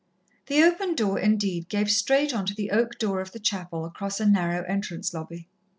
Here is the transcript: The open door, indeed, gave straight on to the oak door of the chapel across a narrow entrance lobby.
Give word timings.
The 0.47 0.63
open 0.63 0.95
door, 0.95 1.19
indeed, 1.19 1.69
gave 1.69 1.91
straight 1.91 2.33
on 2.33 2.47
to 2.47 2.55
the 2.55 2.71
oak 2.71 2.97
door 2.97 3.21
of 3.21 3.33
the 3.33 3.39
chapel 3.39 3.85
across 3.85 4.19
a 4.19 4.25
narrow 4.25 4.63
entrance 4.63 5.13
lobby. 5.13 5.47